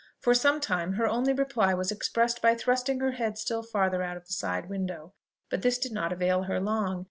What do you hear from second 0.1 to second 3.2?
For some time her only reply was expressed by thrusting her